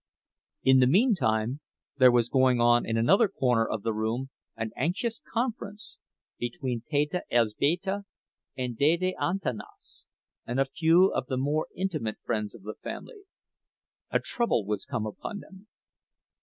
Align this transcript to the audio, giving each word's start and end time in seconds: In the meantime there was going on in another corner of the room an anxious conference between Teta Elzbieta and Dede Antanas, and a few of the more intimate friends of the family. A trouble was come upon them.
In 0.63 0.79
the 0.79 0.87
meantime 0.87 1.59
there 1.97 2.09
was 2.11 2.27
going 2.27 2.59
on 2.59 2.87
in 2.87 2.97
another 2.97 3.27
corner 3.27 3.67
of 3.69 3.83
the 3.83 3.93
room 3.93 4.31
an 4.55 4.71
anxious 4.75 5.21
conference 5.31 5.99
between 6.39 6.81
Teta 6.81 7.23
Elzbieta 7.29 8.05
and 8.57 8.75
Dede 8.75 9.13
Antanas, 9.21 10.07
and 10.47 10.59
a 10.59 10.65
few 10.65 11.13
of 11.13 11.27
the 11.27 11.37
more 11.37 11.67
intimate 11.75 12.17
friends 12.25 12.55
of 12.55 12.63
the 12.63 12.73
family. 12.81 13.25
A 14.09 14.19
trouble 14.19 14.65
was 14.65 14.85
come 14.85 15.05
upon 15.05 15.37
them. 15.41 15.67